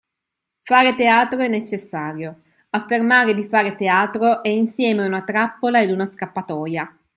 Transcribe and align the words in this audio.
Fare 0.63 0.95
teatro, 0.95 1.41
è 1.41 1.47
necessario. 1.47 2.41
Affermare 2.71 3.35
di 3.35 3.43
fare 3.43 3.75
teatro 3.75 4.41
è 4.41 4.49
insieme 4.49 5.05
una 5.05 5.21
trappola 5.21 5.79
ed 5.79 5.91
una 5.91 6.05
scappatoia. 6.05 6.91